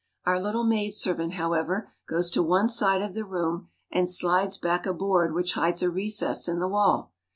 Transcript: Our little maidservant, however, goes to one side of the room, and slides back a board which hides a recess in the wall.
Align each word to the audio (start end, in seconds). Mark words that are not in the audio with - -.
Our 0.25 0.41
little 0.41 0.63
maidservant, 0.63 1.33
however, 1.33 1.87
goes 2.07 2.31
to 2.31 2.41
one 2.41 2.69
side 2.69 3.03
of 3.03 3.13
the 3.13 3.23
room, 3.23 3.69
and 3.91 4.09
slides 4.09 4.57
back 4.57 4.87
a 4.87 4.95
board 4.95 5.31
which 5.35 5.53
hides 5.53 5.83
a 5.83 5.91
recess 5.91 6.47
in 6.47 6.57
the 6.57 6.67
wall. 6.67 7.13